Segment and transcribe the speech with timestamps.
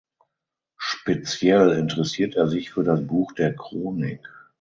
[0.79, 4.27] Speziell interessiert er sich für das Buch der Chronik.